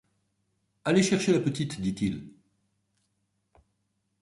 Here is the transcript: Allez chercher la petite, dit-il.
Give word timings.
Allez 0.83 1.03
chercher 1.03 1.31
la 1.31 1.39
petite, 1.41 1.79
dit-il. 1.79 2.33